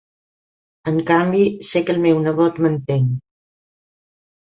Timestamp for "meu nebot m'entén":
2.05-3.05